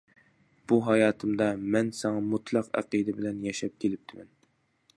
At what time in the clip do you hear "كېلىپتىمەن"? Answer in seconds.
3.85-4.33